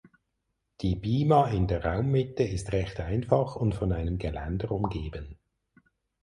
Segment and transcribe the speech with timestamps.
[0.81, 5.37] Die Bima in der Raummitte ist recht einfach und von einem Geländer umgeben.